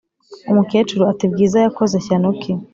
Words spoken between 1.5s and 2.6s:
yakoze shyano ki